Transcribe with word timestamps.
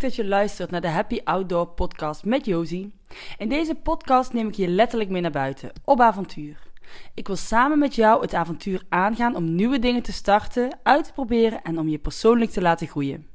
dat 0.00 0.14
je 0.14 0.24
luistert 0.24 0.70
naar 0.70 0.80
de 0.80 0.88
Happy 0.88 1.20
Outdoor 1.24 1.66
podcast 1.66 2.24
met 2.24 2.44
Josie. 2.44 2.94
In 3.38 3.48
deze 3.48 3.74
podcast 3.74 4.32
neem 4.32 4.48
ik 4.48 4.54
je 4.54 4.68
letterlijk 4.68 5.10
mee 5.10 5.20
naar 5.20 5.30
buiten, 5.30 5.72
op 5.84 6.00
avontuur. 6.00 6.58
Ik 7.14 7.26
wil 7.26 7.36
samen 7.36 7.78
met 7.78 7.94
jou 7.94 8.20
het 8.20 8.34
avontuur 8.34 8.82
aangaan 8.88 9.36
om 9.36 9.54
nieuwe 9.54 9.78
dingen 9.78 10.02
te 10.02 10.12
starten, 10.12 10.78
uit 10.82 11.04
te 11.04 11.12
proberen 11.12 11.62
en 11.62 11.78
om 11.78 11.88
je 11.88 11.98
persoonlijk 11.98 12.50
te 12.50 12.60
laten 12.60 12.86
groeien. 12.86 13.26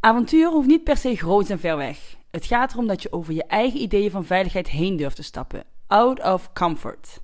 Avontuur 0.00 0.48
hoeft 0.48 0.68
niet 0.68 0.84
per 0.84 0.96
se 0.96 1.16
groot 1.16 1.50
en 1.50 1.58
ver 1.58 1.76
weg. 1.76 2.16
Het 2.30 2.44
gaat 2.44 2.72
erom 2.72 2.86
dat 2.86 3.02
je 3.02 3.12
over 3.12 3.32
je 3.32 3.44
eigen 3.44 3.80
ideeën 3.80 4.10
van 4.10 4.24
veiligheid 4.24 4.68
heen 4.68 4.96
durft 4.96 5.16
te 5.16 5.22
stappen. 5.22 5.64
Out 5.86 6.22
of 6.22 6.52
comfort. 6.52 7.20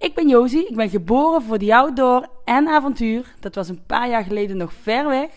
Ik 0.00 0.14
ben 0.14 0.28
Josie, 0.28 0.66
ik 0.66 0.76
ben 0.76 0.88
geboren 0.88 1.42
voor 1.42 1.58
die 1.58 1.74
outdoor 1.74 2.28
en 2.44 2.68
avontuur. 2.68 3.34
Dat 3.40 3.54
was 3.54 3.68
een 3.68 3.82
paar 3.86 4.08
jaar 4.08 4.24
geleden 4.24 4.56
nog 4.56 4.72
ver 4.72 5.08
weg. 5.08 5.30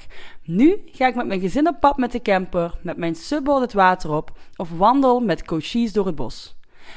Nu 0.44 0.82
ga 0.86 1.08
ik 1.08 1.16
met 1.16 1.26
mijn 1.26 1.40
gezin 1.40 1.68
op 1.68 1.80
pad 1.80 1.98
met 1.98 2.12
de 2.12 2.22
camper, 2.22 2.80
met 2.82 2.98
mijn 2.98 3.16
subboard 3.16 3.62
het 3.62 3.74
water 3.74 4.12
op 4.12 4.32
of 4.56 4.70
wandel 4.78 5.20
met 5.20 5.46
coaches 5.46 5.94
door 5.94 6.06
het 6.06 6.16
bos. 6.16 6.56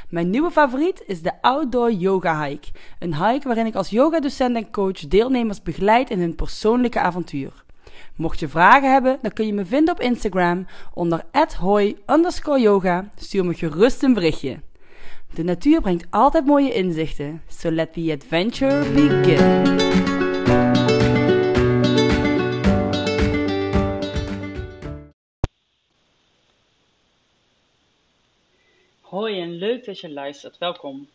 Mijn 0.09 0.31
nieuwe 0.31 0.51
favoriet 0.51 1.03
is 1.07 1.23
de 1.23 1.43
Outdoor 1.43 1.93
Yoga 1.93 2.45
Hike. 2.45 2.69
Een 2.99 3.27
hike 3.27 3.47
waarin 3.47 3.67
ik 3.67 3.75
als 3.75 3.91
yogadocent 3.91 4.57
en 4.57 4.71
coach 4.71 5.09
deelnemers 5.09 5.63
begeleid 5.63 6.11
in 6.11 6.21
hun 6.21 6.35
persoonlijke 6.35 7.01
avontuur. 7.01 7.65
Mocht 8.17 8.41
je 8.41 8.49
vragen 8.49 8.93
hebben, 8.93 9.19
dan 9.23 9.33
kun 9.33 9.47
je 9.47 9.53
me 9.53 9.65
vinden 9.65 9.95
op 9.95 10.01
Instagram 10.01 10.67
onder 10.95 11.25
hoi 11.59 11.97
yoga. 12.57 13.09
Stuur 13.17 13.45
me 13.45 13.55
gerust 13.55 14.03
een 14.03 14.15
berichtje. 14.15 14.59
De 15.37 15.43
natuur 15.43 15.81
brengt 15.81 16.07
altijd 16.11 16.47
mooie 16.47 16.73
inzichten, 16.73 17.43
so 17.49 17.71
let 17.71 17.93
the 17.93 18.13
adventure 18.13 18.93
begin. 18.93 19.81
Hoi 29.01 29.41
en 29.41 29.51
leuk 29.51 29.85
dat 29.85 30.01
je 30.01 30.11
luistert. 30.11 30.59
Welkom. 30.59 31.09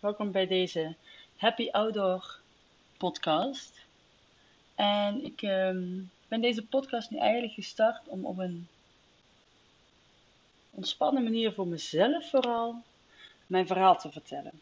Welkom 0.00 0.32
bij 0.32 0.46
deze 0.46 0.94
Happy 1.36 1.68
Outdoor 1.70 2.38
podcast. 2.96 3.86
En 4.74 5.24
ik 5.24 5.42
um, 5.42 6.10
ben 6.28 6.40
deze 6.40 6.66
podcast 6.66 7.10
nu 7.10 7.18
eigenlijk 7.18 7.52
gestart 7.52 8.08
om 8.08 8.26
op 8.26 8.38
een 8.38 8.68
ontspannen 10.70 11.22
manier 11.22 11.52
voor 11.52 11.66
mezelf 11.66 12.30
vooral 12.30 12.82
mijn 13.48 13.66
verhaal 13.66 13.98
te 13.98 14.10
vertellen. 14.10 14.60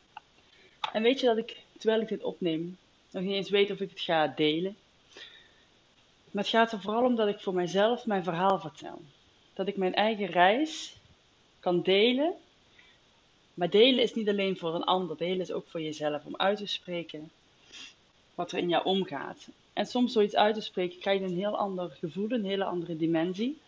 En 0.93 1.03
weet 1.03 1.21
je 1.21 1.27
dat 1.27 1.37
ik, 1.37 1.57
terwijl 1.79 2.01
ik 2.01 2.09
dit 2.09 2.23
opneem, 2.23 2.79
nog 3.11 3.23
niet 3.23 3.33
eens 3.33 3.51
weet 3.51 3.71
of 3.71 3.81
ik 3.81 3.91
het 3.91 4.01
ga 4.01 4.27
delen. 4.27 4.77
Maar 6.31 6.43
het 6.43 6.53
gaat 6.53 6.73
er 6.73 6.81
vooral 6.81 7.05
om 7.05 7.15
dat 7.15 7.29
ik 7.29 7.41
voor 7.41 7.55
mijzelf 7.55 8.07
mijn 8.07 8.25
verhaal 8.25 8.61
vertel. 8.61 9.01
Dat 9.55 9.69
ik 9.69 9.77
mijn 9.77 9.95
eigen 9.95 10.27
reis 10.27 10.97
kan 11.61 11.83
delen. 11.83 12.35
Maar 13.55 13.71
delen 13.71 14.03
is 14.03 14.15
niet 14.15 14.29
alleen 14.29 14.57
voor 14.57 14.75
een 14.75 14.85
ander, 14.85 15.17
delen 15.17 15.41
is 15.41 15.53
ook 15.53 15.69
voor 15.69 15.81
jezelf. 15.81 16.25
Om 16.25 16.37
uit 16.37 16.59
te 16.59 16.67
spreken 16.67 17.31
wat 18.35 18.53
er 18.53 18.59
in 18.59 18.69
jou 18.69 18.85
omgaat. 18.85 19.49
En 19.73 19.87
soms 19.87 20.13
zoiets 20.13 20.35
uit 20.35 20.55
te 20.55 20.61
spreken 20.61 20.99
krijg 20.99 21.21
je 21.21 21.27
een 21.27 21.37
heel 21.37 21.57
ander 21.57 21.91
gevoel, 21.91 22.31
een 22.31 22.45
hele 22.45 22.65
andere 22.65 22.97
dimensie. 22.97 23.59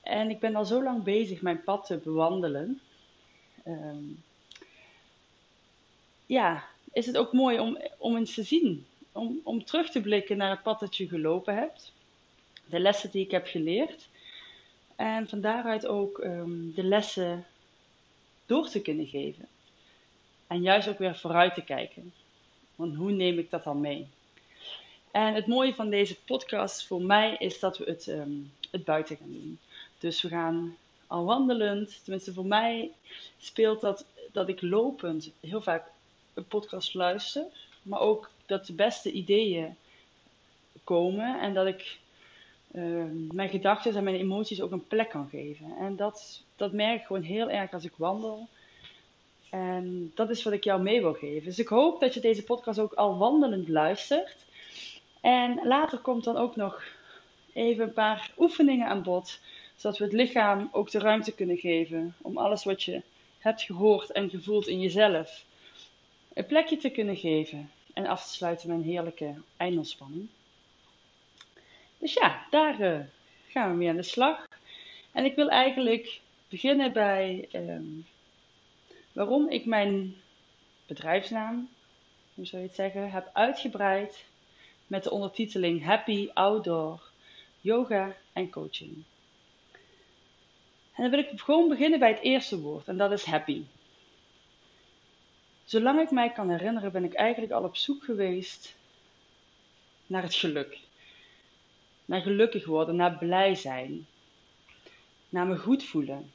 En 0.00 0.30
ik 0.30 0.38
ben 0.38 0.56
al 0.56 0.64
zo 0.64 0.82
lang 0.82 1.02
bezig 1.02 1.40
mijn 1.40 1.64
pad 1.64 1.86
te 1.86 1.96
bewandelen. 1.96 2.80
Ehm, 3.70 4.04
ja, 6.26 6.64
is 6.92 7.06
het 7.06 7.16
ook 7.16 7.32
mooi 7.32 7.58
om, 7.58 7.78
om 7.98 8.16
eens 8.16 8.34
te 8.34 8.42
zien. 8.42 8.86
Om, 9.12 9.40
om 9.44 9.64
terug 9.64 9.90
te 9.90 10.00
blikken 10.00 10.36
naar 10.36 10.50
het 10.50 10.62
pad 10.62 10.80
dat 10.80 10.96
je 10.96 11.08
gelopen 11.08 11.54
hebt. 11.54 11.92
De 12.66 12.80
lessen 12.80 13.10
die 13.10 13.24
ik 13.24 13.30
heb 13.30 13.46
geleerd. 13.46 14.08
En 14.96 15.28
van 15.28 15.40
daaruit 15.40 15.86
ook 15.86 16.18
ehm, 16.18 16.72
de 16.74 16.82
lessen 16.82 17.46
door 18.46 18.68
te 18.68 18.82
kunnen 18.82 19.06
geven. 19.06 19.48
En 20.46 20.62
juist 20.62 20.88
ook 20.88 20.98
weer 20.98 21.16
vooruit 21.16 21.54
te 21.54 21.64
kijken. 21.64 22.12
Want 22.76 22.96
hoe 22.96 23.10
neem 23.10 23.38
ik 23.38 23.50
dat 23.50 23.64
dan 23.64 23.80
mee? 23.80 24.06
En 25.10 25.34
het 25.34 25.46
mooie 25.46 25.74
van 25.74 25.90
deze 25.90 26.16
podcast 26.24 26.86
voor 26.86 27.02
mij 27.02 27.36
is 27.38 27.58
dat 27.58 27.78
we 27.78 27.84
het, 27.84 28.08
ehm, 28.08 28.32
het 28.70 28.84
buiten 28.84 29.16
gaan 29.16 29.32
doen. 29.32 29.58
Dus 29.98 30.22
we 30.22 30.28
gaan 30.28 30.76
al 31.10 31.24
wandelend, 31.24 32.00
tenminste 32.02 32.32
voor 32.32 32.46
mij 32.46 32.90
speelt 33.38 33.80
dat 33.80 34.04
dat 34.32 34.48
ik 34.48 34.62
lopend 34.62 35.30
heel 35.40 35.60
vaak 35.60 35.84
een 36.34 36.44
podcast 36.44 36.94
luister, 36.94 37.44
maar 37.82 38.00
ook 38.00 38.30
dat 38.46 38.66
de 38.66 38.72
beste 38.72 39.12
ideeën 39.12 39.76
komen 40.84 41.40
en 41.40 41.54
dat 41.54 41.66
ik 41.66 41.98
ehm, 42.72 43.34
mijn 43.34 43.48
gedachten 43.48 43.94
en 43.94 44.04
mijn 44.04 44.16
emoties 44.16 44.60
ook 44.60 44.70
een 44.70 44.86
plek 44.86 45.08
kan 45.08 45.28
geven. 45.28 45.76
En 45.78 45.96
dat, 45.96 46.42
dat 46.56 46.72
merk 46.72 47.00
ik 47.00 47.06
gewoon 47.06 47.22
heel 47.22 47.50
erg 47.50 47.72
als 47.72 47.84
ik 47.84 47.94
wandel. 47.96 48.48
En 49.50 50.12
dat 50.14 50.30
is 50.30 50.42
wat 50.42 50.52
ik 50.52 50.64
jou 50.64 50.82
mee 50.82 51.00
wil 51.00 51.14
geven. 51.14 51.44
Dus 51.44 51.58
ik 51.58 51.68
hoop 51.68 52.00
dat 52.00 52.14
je 52.14 52.20
deze 52.20 52.44
podcast 52.44 52.78
ook 52.78 52.92
al 52.92 53.18
wandelend 53.18 53.68
luistert. 53.68 54.36
En 55.20 55.60
later 55.64 55.98
komt 55.98 56.24
dan 56.24 56.36
ook 56.36 56.56
nog 56.56 56.82
even 57.52 57.84
een 57.84 57.92
paar 57.92 58.30
oefeningen 58.38 58.86
aan 58.88 59.02
bod, 59.02 59.40
zodat 59.80 59.98
we 59.98 60.04
het 60.04 60.12
lichaam 60.12 60.68
ook 60.72 60.90
de 60.90 60.98
ruimte 60.98 61.32
kunnen 61.32 61.56
geven 61.56 62.14
om 62.22 62.38
alles 62.38 62.64
wat 62.64 62.82
je 62.82 63.02
hebt 63.38 63.62
gehoord 63.62 64.12
en 64.12 64.30
gevoeld 64.30 64.66
in 64.66 64.80
jezelf 64.80 65.44
een 66.32 66.46
plekje 66.46 66.76
te 66.76 66.90
kunnen 66.90 67.16
geven 67.16 67.70
en 67.94 68.06
af 68.06 68.26
te 68.26 68.32
sluiten 68.32 68.68
met 68.68 68.78
een 68.78 68.84
heerlijke 68.84 69.34
eindontspanning. 69.56 70.28
Dus 71.98 72.12
ja, 72.12 72.46
daar 72.50 72.80
uh, 72.80 73.00
gaan 73.48 73.70
we 73.70 73.76
mee 73.76 73.88
aan 73.88 73.96
de 73.96 74.02
slag. 74.02 74.48
En 75.12 75.24
ik 75.24 75.34
wil 75.34 75.48
eigenlijk 75.48 76.20
beginnen 76.48 76.92
bij 76.92 77.48
um, 77.52 78.06
waarom 79.12 79.48
ik 79.48 79.66
mijn 79.66 80.16
bedrijfsnaam, 80.86 81.68
hoe 82.34 82.46
zou 82.46 82.62
je 82.62 82.68
het 82.68 82.76
zeggen, 82.76 83.10
heb 83.10 83.30
uitgebreid 83.32 84.24
met 84.86 85.02
de 85.02 85.10
ondertiteling 85.10 85.84
Happy 85.84 86.28
Outdoor 86.34 87.10
Yoga 87.60 88.16
en 88.32 88.50
Coaching. 88.50 89.04
En 90.94 91.02
dan 91.02 91.10
wil 91.10 91.18
ik 91.18 91.40
gewoon 91.40 91.68
beginnen 91.68 91.98
bij 91.98 92.08
het 92.08 92.20
eerste 92.20 92.60
woord 92.60 92.88
en 92.88 92.96
dat 92.96 93.12
is 93.12 93.24
happy. 93.24 93.62
Zolang 95.64 96.00
ik 96.00 96.10
mij 96.10 96.32
kan 96.32 96.50
herinneren 96.50 96.92
ben 96.92 97.04
ik 97.04 97.12
eigenlijk 97.12 97.52
al 97.52 97.62
op 97.62 97.76
zoek 97.76 98.04
geweest 98.04 98.76
naar 100.06 100.22
het 100.22 100.34
geluk. 100.34 100.78
Naar 102.04 102.20
gelukkig 102.20 102.66
worden, 102.66 102.96
naar 102.96 103.18
blij 103.18 103.54
zijn, 103.54 104.06
naar 105.28 105.46
me 105.46 105.56
goed 105.56 105.84
voelen. 105.84 106.32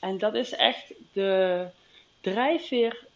En 0.00 0.18
dat 0.18 0.34
is 0.34 0.52
echt 0.52 0.92
de 1.12 1.66
drijfveer 2.20 3.06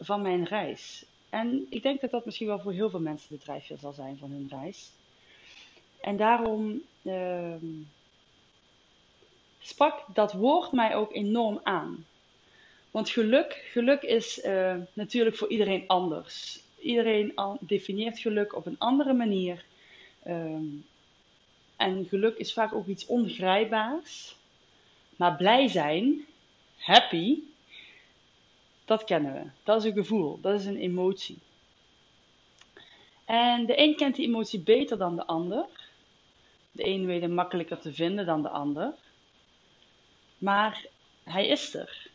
van 0.00 0.22
mijn 0.22 0.44
reis. 0.44 1.04
En 1.30 1.66
ik 1.70 1.82
denk 1.82 2.00
dat 2.00 2.10
dat 2.10 2.24
misschien 2.24 2.46
wel 2.46 2.60
voor 2.60 2.72
heel 2.72 2.90
veel 2.90 3.00
mensen 3.00 3.28
de 3.28 3.42
drijfveer 3.42 3.78
zal 3.78 3.92
zijn 3.92 4.18
van 4.18 4.30
hun 4.30 4.48
reis. 4.50 4.90
En 6.00 6.16
daarom 6.16 6.82
uh, 7.02 7.54
sprak 9.66 10.04
dat 10.14 10.32
woord 10.32 10.72
mij 10.72 10.94
ook 10.94 11.14
enorm 11.14 11.60
aan. 11.62 12.06
Want 12.90 13.10
geluk, 13.10 13.68
geluk 13.72 14.02
is 14.02 14.44
uh, 14.44 14.76
natuurlijk 14.92 15.36
voor 15.36 15.48
iedereen 15.48 15.84
anders. 15.86 16.60
Iedereen 16.78 17.34
definieert 17.60 18.18
geluk 18.18 18.56
op 18.56 18.66
een 18.66 18.78
andere 18.78 19.12
manier. 19.12 19.64
Um, 20.26 20.86
en 21.76 22.06
geluk 22.08 22.36
is 22.36 22.52
vaak 22.52 22.74
ook 22.74 22.86
iets 22.86 23.06
ongrijpbaars. 23.06 24.36
Maar 25.16 25.36
blij 25.36 25.68
zijn, 25.68 26.26
happy, 26.76 27.38
dat 28.84 29.04
kennen 29.04 29.32
we. 29.32 29.50
Dat 29.62 29.78
is 29.78 29.90
een 29.90 29.96
gevoel, 29.96 30.38
dat 30.40 30.60
is 30.60 30.66
een 30.66 30.80
emotie. 30.80 31.38
En 33.24 33.66
de 33.66 33.80
een 33.80 33.96
kent 33.96 34.16
die 34.16 34.26
emotie 34.26 34.60
beter 34.60 34.98
dan 34.98 35.16
de 35.16 35.26
ander. 35.26 35.66
De 36.72 36.86
een 36.86 37.06
weet 37.06 37.20
hem 37.20 37.32
makkelijker 37.34 37.78
te 37.78 37.92
vinden 37.92 38.26
dan 38.26 38.42
de 38.42 38.48
ander. 38.48 38.94
Maar 40.44 40.84
hij 41.22 41.46
is 41.46 41.74
er. 41.74 42.06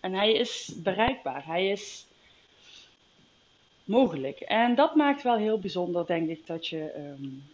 En 0.00 0.12
hij 0.12 0.32
is 0.32 0.72
bereikbaar. 0.76 1.46
Hij 1.46 1.68
is 1.68 2.06
mogelijk. 3.84 4.40
En 4.40 4.74
dat 4.74 4.94
maakt 4.94 5.22
wel 5.22 5.36
heel 5.36 5.58
bijzonder, 5.58 6.06
denk 6.06 6.28
ik, 6.28 6.46
dat 6.46 6.66
je. 6.66 6.92
Um, 6.96 7.44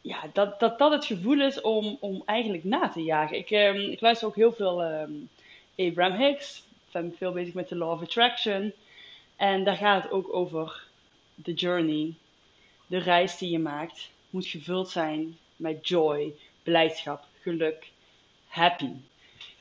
ja, 0.00 0.30
dat, 0.32 0.60
dat 0.60 0.78
dat 0.78 0.92
het 0.92 1.04
gevoel 1.04 1.40
is 1.40 1.60
om, 1.60 1.96
om 2.00 2.22
eigenlijk 2.24 2.64
na 2.64 2.88
te 2.88 3.02
jagen. 3.02 3.36
Ik, 3.36 3.50
um, 3.50 3.90
ik 3.90 4.00
luister 4.00 4.28
ook 4.28 4.36
heel 4.36 4.52
veel 4.52 4.84
um, 4.84 5.28
Abraham 5.76 6.18
Hicks. 6.18 6.58
Ik 6.58 6.92
ben 6.92 7.14
veel 7.16 7.32
bezig 7.32 7.54
met 7.54 7.68
de 7.68 7.76
Law 7.76 7.90
of 7.90 8.02
Attraction. 8.02 8.72
En 9.36 9.64
daar 9.64 9.76
gaat 9.76 10.02
het 10.02 10.12
ook 10.12 10.34
over 10.34 10.86
de 11.34 11.52
journey. 11.52 12.14
De 12.86 12.98
reis 12.98 13.38
die 13.38 13.50
je 13.50 13.58
maakt 13.58 14.10
moet 14.30 14.46
gevuld 14.46 14.90
zijn 14.90 15.38
met 15.56 15.88
joy, 15.88 16.34
blijdschap, 16.62 17.24
geluk, 17.40 17.90
happy. 18.46 18.92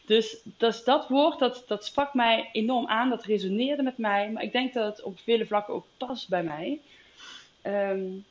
Dus, 0.05 0.37
dus 0.43 0.83
dat 0.83 1.07
woord, 1.07 1.39
dat, 1.39 1.63
dat 1.67 1.85
sprak 1.85 2.13
mij 2.13 2.49
enorm 2.51 2.87
aan, 2.87 3.09
dat 3.09 3.23
resoneerde 3.23 3.83
met 3.83 3.97
mij, 3.97 4.31
maar 4.31 4.43
ik 4.43 4.51
denk 4.51 4.73
dat 4.73 4.97
het 4.97 5.05
op 5.05 5.19
vele 5.19 5.45
vlakken 5.45 5.73
ook 5.73 5.85
past 5.97 6.29
bij 6.29 6.43
mij. 6.43 6.79
Um, 7.63 8.25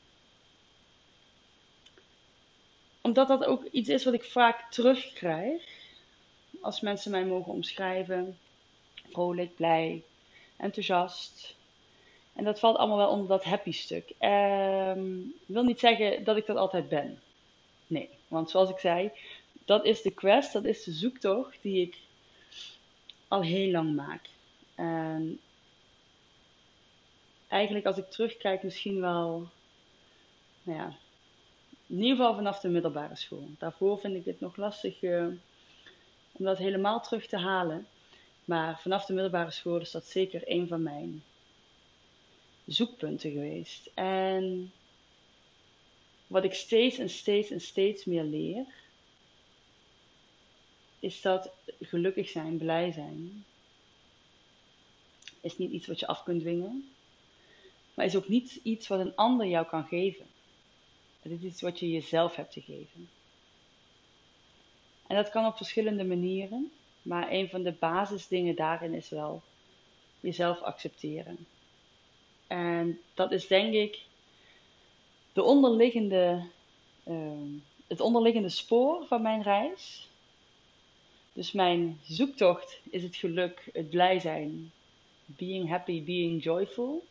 omdat 3.00 3.28
dat 3.28 3.44
ook 3.44 3.64
iets 3.70 3.88
is 3.88 4.04
wat 4.04 4.14
ik 4.14 4.24
vaak 4.24 4.70
terugkrijg. 4.70 5.62
Als 6.60 6.80
mensen 6.80 7.10
mij 7.10 7.24
mogen 7.24 7.52
omschrijven. 7.52 8.38
Vrolijk, 9.10 9.54
blij, 9.56 10.02
enthousiast. 10.56 11.54
En 12.32 12.44
dat 12.44 12.58
valt 12.58 12.76
allemaal 12.76 12.96
wel 12.96 13.10
onder 13.10 13.28
dat 13.28 13.44
happy 13.44 13.72
stuk. 13.72 14.12
Ehm, 14.18 15.18
ik 15.18 15.46
wil 15.46 15.62
niet 15.62 15.80
zeggen 15.80 16.24
dat 16.24 16.36
ik 16.36 16.46
dat 16.46 16.56
altijd 16.56 16.88
ben. 16.88 17.20
Nee, 17.86 18.08
want 18.28 18.50
zoals 18.50 18.70
ik 18.70 18.78
zei, 18.78 19.10
dat 19.64 19.84
is 19.84 20.02
de 20.02 20.10
quest, 20.10 20.52
dat 20.52 20.64
is 20.64 20.84
de 20.84 20.92
zoektocht 20.92 21.58
die 21.62 21.86
ik 21.86 21.98
al 23.28 23.42
heel 23.42 23.70
lang 23.70 23.94
maak. 23.94 24.28
En 24.74 25.40
eigenlijk 27.48 27.86
als 27.86 27.96
ik 27.96 28.10
terugkijk, 28.10 28.62
misschien 28.62 29.00
wel, 29.00 29.48
nou 30.62 30.78
ja, 30.78 30.96
in 31.86 31.96
ieder 31.96 32.16
geval 32.16 32.34
vanaf 32.34 32.60
de 32.60 32.68
middelbare 32.68 33.16
school. 33.16 33.48
Daarvoor 33.58 33.98
vind 33.98 34.14
ik 34.14 34.24
dit 34.24 34.40
nog 34.40 34.56
lastig 34.56 35.02
uh, 35.02 35.26
om 36.32 36.44
dat 36.44 36.58
helemaal 36.58 37.00
terug 37.00 37.26
te 37.26 37.38
halen. 37.38 37.86
Maar 38.44 38.80
vanaf 38.80 39.04
de 39.04 39.12
middelbare 39.12 39.50
school 39.50 39.80
is 39.80 39.90
dat 39.90 40.04
zeker 40.04 40.42
een 40.44 40.68
van 40.68 40.82
mijn 40.82 41.22
zoekpunten 42.66 43.30
geweest. 43.30 43.90
En 43.94 44.72
wat 46.28 46.44
ik 46.44 46.54
steeds 46.54 46.98
en 46.98 47.10
steeds 47.10 47.50
en 47.50 47.60
steeds 47.60 48.04
meer 48.04 48.24
leer, 48.24 48.66
is 50.98 51.20
dat 51.20 51.50
gelukkig 51.80 52.28
zijn, 52.28 52.58
blij 52.58 52.92
zijn, 52.92 53.44
is 55.40 55.58
niet 55.58 55.70
iets 55.70 55.86
wat 55.86 56.00
je 56.00 56.06
af 56.06 56.22
kunt 56.22 56.40
dwingen, 56.40 56.90
maar 57.94 58.04
is 58.04 58.16
ook 58.16 58.28
niet 58.28 58.60
iets 58.62 58.88
wat 58.88 59.00
een 59.00 59.16
ander 59.16 59.46
jou 59.46 59.66
kan 59.66 59.84
geven. 59.84 60.26
Het 61.22 61.32
is 61.32 61.40
iets 61.40 61.60
wat 61.60 61.78
je 61.78 61.90
jezelf 61.90 62.36
hebt 62.36 62.52
te 62.52 62.60
geven. 62.60 63.08
En 65.06 65.16
dat 65.16 65.30
kan 65.30 65.46
op 65.46 65.56
verschillende 65.56 66.04
manieren, 66.04 66.72
maar 67.02 67.30
een 67.30 67.48
van 67.48 67.62
de 67.62 67.72
basisdingen 67.72 68.54
daarin 68.54 68.94
is 68.94 69.08
wel 69.08 69.42
jezelf 70.20 70.60
accepteren. 70.60 71.46
En 72.46 73.00
dat 73.14 73.32
is 73.32 73.46
denk 73.46 73.74
ik 73.74 73.98
de 75.38 75.44
onderliggende, 75.44 76.42
uh, 77.04 77.32
het 77.86 78.00
onderliggende 78.00 78.48
spoor 78.48 79.06
van 79.06 79.22
mijn 79.22 79.42
reis. 79.42 80.08
Dus 81.32 81.52
mijn 81.52 82.00
zoektocht 82.02 82.80
is 82.90 83.02
het 83.02 83.16
geluk, 83.16 83.70
het 83.72 83.90
blij 83.90 84.18
zijn, 84.18 84.72
being 85.24 85.68
happy, 85.68 86.04
being 86.04 86.42
joyful. 86.42 87.04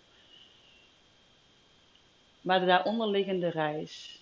Maar 2.41 2.59
de 2.59 2.65
daaronderliggende 2.65 3.49
reis 3.49 4.19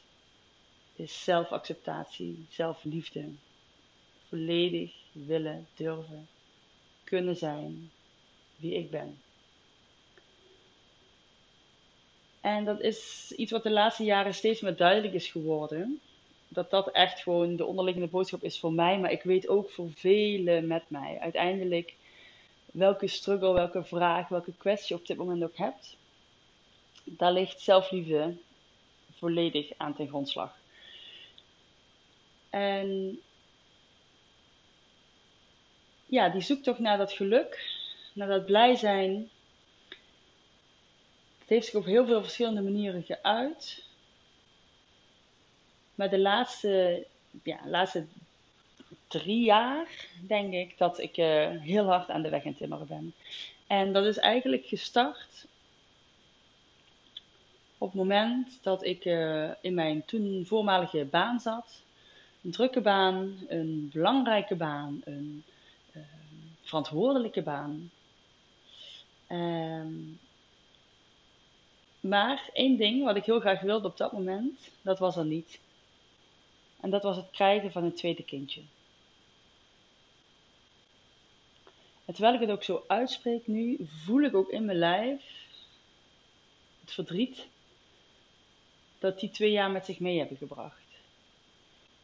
is 0.96 1.24
zelfacceptatie, 1.24 2.46
zelfliefde. 2.50 3.25
Volledig 4.28 4.94
willen, 5.12 5.68
durven, 5.75 6.28
kunnen 7.04 7.36
zijn 7.36 7.92
wie 8.56 8.75
ik 8.75 8.92
ben. 8.92 9.22
En 12.45 12.65
dat 12.65 12.81
is 12.81 13.31
iets 13.36 13.51
wat 13.51 13.63
de 13.63 13.71
laatste 13.71 14.03
jaren 14.03 14.33
steeds 14.33 14.62
meer 14.62 14.75
duidelijk 14.75 15.13
is 15.13 15.27
geworden. 15.27 16.00
Dat 16.47 16.69
dat 16.69 16.92
echt 16.92 17.19
gewoon 17.19 17.56
de 17.56 17.65
onderliggende 17.65 18.09
boodschap 18.09 18.44
is 18.44 18.59
voor 18.59 18.74
mij, 18.74 19.00
maar 19.00 19.12
ik 19.12 19.24
weet 19.24 19.47
ook 19.47 19.69
voor 19.69 19.89
velen 19.95 20.68
met 20.68 20.83
mij. 20.88 21.18
Uiteindelijk, 21.19 21.94
welke 22.65 23.07
struggle, 23.07 23.53
welke 23.53 23.83
vraag, 23.83 24.27
welke 24.27 24.53
kwestie 24.57 24.95
je 24.95 25.01
op 25.01 25.07
dit 25.07 25.18
moment 25.18 25.44
ook 25.44 25.57
hebt, 25.57 25.97
daar 27.03 27.31
ligt 27.31 27.62
zelfliefde 27.62 28.36
volledig 29.12 29.71
aan 29.77 29.95
ten 29.95 30.07
grondslag. 30.07 30.57
En 32.50 33.19
ja, 36.06 36.30
die 36.30 36.42
zoektocht 36.42 36.80
naar 36.80 36.97
dat 36.97 37.12
geluk, 37.12 37.69
naar 38.13 38.27
dat 38.27 38.45
blij 38.45 38.75
zijn, 38.75 39.30
het 41.45 41.53
heeft 41.53 41.65
zich 41.65 41.75
op 41.75 41.86
heel 41.86 42.06
veel 42.06 42.21
verschillende 42.21 42.62
manieren 42.62 43.03
geuit. 43.03 43.83
Maar 45.95 46.09
de 46.09 46.19
laatste, 46.19 47.06
ja, 47.44 47.59
laatste 47.65 48.06
drie 49.07 49.44
jaar 49.44 50.07
denk 50.27 50.53
ik 50.53 50.77
dat 50.77 51.00
ik 51.00 51.18
uh, 51.18 51.50
heel 51.62 51.86
hard 51.86 52.09
aan 52.09 52.21
de 52.21 52.30
weg 52.30 52.44
in 52.44 52.56
timmeren 52.56 52.88
ben. 52.88 53.13
En 53.68 53.94
dat 53.94 54.06
is 54.06 54.18
eigenlijk 54.18 54.65
gestart 54.65 55.47
op 57.77 57.88
het 57.88 57.97
moment 57.97 58.59
dat 58.62 58.83
ik 58.83 59.06
uh, 59.06 59.50
in 59.62 59.74
mijn 59.74 60.06
toen 60.06 60.44
voormalige 60.45 61.06
baan 61.06 61.39
zat. 61.39 61.83
Een 62.44 62.51
drukke 62.51 62.81
baan, 62.81 63.38
een 63.47 63.89
belangrijke 63.94 64.56
baan, 64.56 65.01
een 65.03 65.44
uh, 65.95 66.03
verantwoordelijke 66.62 67.42
baan. 67.42 67.92
Um, 69.30 70.19
maar 72.07 72.50
één 72.54 72.78
ding 72.78 73.04
wat 73.04 73.16
ik 73.16 73.25
heel 73.25 73.40
graag 73.40 73.62
wilde 73.62 73.88
op 73.88 73.98
dat 73.98 74.12
moment, 74.12 74.69
dat 74.81 75.00
was 75.00 75.16
er 75.16 75.25
niet. 75.25 75.60
En 76.80 76.90
dat 76.90 77.04
was 77.04 77.16
het 77.16 77.30
krijgen 77.31 77.72
van 77.72 77.84
een 77.84 77.94
tweede 77.94 78.24
kindje. 78.24 78.62
En 82.06 82.13
terwijl 82.13 82.34
ik 82.34 82.42
het 82.42 82.50
ook 82.50 82.63
zo 82.63 82.84
uitspreek 82.88 83.48
nu, 83.48 83.78
voel 84.04 84.22
ik 84.22 84.36
ook 84.36 84.50
in 84.50 84.66
mijn 84.66 84.78
lijf 84.78 85.22
het 86.80 86.94
verdriet 86.94 87.48
dat 89.00 89.19
die 89.19 89.31
twee 89.31 89.52
jaar 89.52 89.72
met 89.72 89.86
zich 89.86 90.00
mee 90.00 90.18
hebben 90.18 90.38
gebracht. 90.38 90.84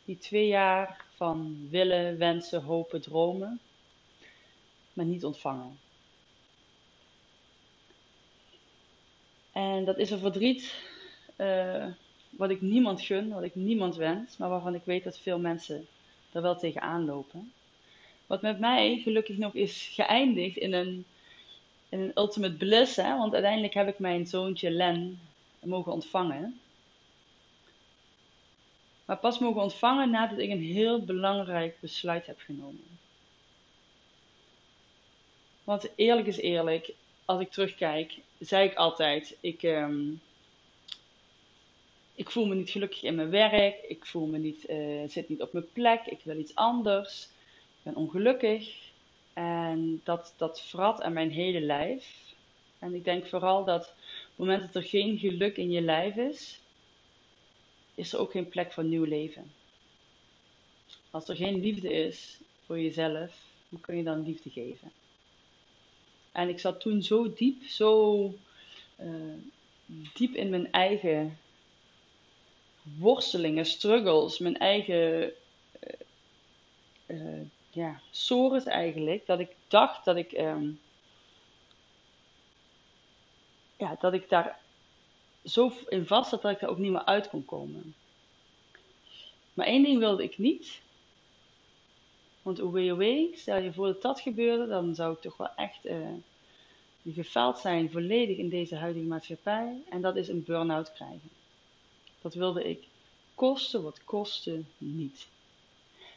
Die 0.06 0.18
twee 0.18 0.48
jaar 0.48 1.06
van 1.16 1.68
willen, 1.70 2.18
wensen, 2.18 2.64
hopen, 2.64 3.02
dromen, 3.02 3.60
maar 4.94 5.06
niet 5.06 5.26
ontvangen. 5.26 5.80
En 9.52 9.86
dat 9.86 9.98
is 9.98 10.12
een 10.12 10.20
verdriet 10.20 10.76
uh, 11.38 11.86
wat 12.30 12.50
ik 12.50 12.62
niemand 12.62 13.02
gun, 13.02 13.30
wat 13.30 13.44
ik 13.44 13.56
niemand 13.56 13.96
wens, 13.96 14.38
maar 14.38 14.50
waarvan 14.50 14.76
ik 14.76 14.86
weet 14.86 15.04
dat 15.04 15.20
veel 15.20 15.40
mensen 15.40 15.88
er 16.32 16.42
wel 16.42 16.58
tegenaan 16.58 17.06
lopen. 17.06 17.54
Wat 18.28 18.42
met 18.42 18.60
mij 18.60 19.00
gelukkig 19.04 19.38
nog 19.38 19.54
is 19.54 19.92
geëindigd 19.94 20.58
in 20.58 20.74
een, 20.74 21.06
in 21.90 22.00
een 22.00 22.12
ultimate 22.16 22.54
bliss, 22.54 22.96
hè? 22.96 23.18
want 23.18 23.34
uiteindelijk 23.34 23.74
heb 23.74 23.88
ik 23.88 24.00
mijn 24.00 24.28
zoontje 24.28 24.72
Len 24.72 25.20
mogen 25.60 25.92
ontvangen. 25.92 26.60
Maar 29.06 29.18
pas 29.18 29.40
mogen 29.40 29.62
ontvangen 29.62 30.10
nadat 30.10 30.38
ik 30.38 30.50
een 30.50 30.64
heel 30.64 31.04
belangrijk 31.06 31.78
besluit 31.80 32.26
heb 32.26 32.40
genomen. 32.40 33.00
Want 35.64 35.90
eerlijk 35.96 36.28
is 36.28 36.38
eerlijk, 36.38 36.94
als 37.32 37.42
ik 37.42 37.52
terugkijk, 37.52 38.18
zei 38.40 38.70
ik 38.70 38.76
altijd: 38.76 39.38
ik, 39.40 39.64
um, 39.64 40.22
ik 42.16 42.30
voel 42.30 42.46
me 42.46 42.56
niet 42.56 42.70
gelukkig 42.70 43.04
in 43.04 43.16
mijn 43.16 43.30
werk, 43.30 43.84
ik 43.88 44.06
voel 44.06 44.26
me 44.26 44.38
niet, 44.38 44.70
uh, 44.70 45.10
zit 45.10 45.30
niet 45.30 45.42
op 45.42 45.54
mijn 45.54 45.72
plek, 45.74 46.06
ik 46.06 46.20
wil 46.24 46.38
iets 46.38 46.56
anders, 46.56 47.24
ik 47.24 47.84
ben 47.84 47.96
ongelukkig. 47.96 48.90
En 49.34 50.02
dat, 50.04 50.34
dat 50.38 50.62
vrat 50.62 51.02
aan 51.02 51.14
mijn 51.14 51.32
hele 51.32 51.62
lijf. 51.62 52.34
En 52.80 52.94
ik 52.94 53.04
denk 53.04 53.28
vooral 53.28 53.66
dat 53.66 53.82
op 53.82 53.96
het 54.28 54.38
moment 54.38 54.62
dat 54.62 54.76
er 54.76 54.90
geen 54.90 55.18
geluk 55.18 55.58
in 55.58 55.72
je 55.72 55.82
lijf 55.82 56.16
is, 56.16 56.60
is 57.96 58.14
er 58.14 58.20
ook 58.20 58.32
geen 58.32 58.50
plek 58.50 58.72
voor 58.72 58.84
nieuw 58.84 59.04
leven. 59.04 59.52
Als 61.12 61.30
er 61.30 61.36
geen 61.36 61.60
liefde 61.60 61.94
is 61.94 62.40
voor 62.66 62.80
jezelf, 62.80 63.32
hoe 63.70 63.80
kun 63.80 63.98
je 63.98 64.04
dan 64.04 64.24
liefde 64.24 64.50
geven? 64.50 64.92
En 66.32 66.50
ik 66.50 66.60
zat 66.60 66.80
toen 66.80 67.02
zo 67.04 67.34
diep, 67.34 67.64
zo 67.64 68.24
uh, 69.00 69.34
diep 70.14 70.36
in 70.36 70.50
mijn 70.50 70.72
eigen 70.72 71.38
worstelingen, 72.98 73.66
struggles, 73.66 74.40
mijn 74.40 74.58
eigen 74.58 75.34
uh, 77.08 77.42
ja, 77.70 78.02
sores 78.12 78.64
eigenlijk, 78.64 79.26
dat 79.26 79.40
ik 79.40 79.56
dacht 79.68 80.06
dat 80.06 80.16
ik, 80.16 80.32
um, 80.32 80.80
ja, 83.78 83.96
dat 84.00 84.14
ik 84.14 84.30
daar 84.30 84.60
zo 85.44 85.74
in 85.88 86.06
vast 86.06 86.30
zat 86.30 86.42
dat 86.42 86.52
ik 86.52 86.62
er 86.62 86.70
ook 86.70 86.78
niet 86.78 86.92
meer 86.92 87.06
uit 87.06 87.30
kon 87.30 87.46
komen. 87.46 87.96
Maar 89.54 89.66
één 89.66 89.84
ding 89.84 90.00
wilde 90.00 90.24
ik 90.24 90.38
niet. 90.38 90.82
Want 92.42 92.62
OWOW, 92.62 93.36
stel 93.36 93.58
je 93.58 93.74
voor 93.74 93.88
dat 93.88 94.02
dat 94.02 94.20
gebeurde, 94.20 94.68
dan 94.68 94.96
zou 94.96 95.14
ik 95.14 95.22
toch 95.22 95.38
wel 95.38 95.50
echt 95.56 95.86
uh, 95.86 95.96
gefaald 97.14 97.60
zijn 97.60 97.92
volledig 97.92 98.38
in 98.38 98.50
deze 98.50 98.76
huidige 98.76 99.06
maatschappij. 99.06 99.82
En 99.90 100.02
dat 100.02 100.16
is 100.16 100.28
een 100.28 100.44
burn-out 100.44 100.94
krijgen. 100.94 101.30
Dat 102.22 102.34
wilde 102.34 102.70
ik 102.70 102.84
kosten 103.36 103.84
wat 103.84 104.04
kosten 104.04 104.68
niet. 104.78 105.28